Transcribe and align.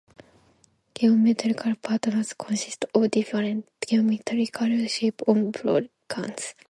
Geometrical 0.95 1.75
patterns 1.75 2.33
consists 2.33 2.87
of 2.95 3.11
different 3.11 3.69
geometrical 3.87 4.87
shapes 4.87 5.23
and 5.27 5.53
polygons. 5.53 6.55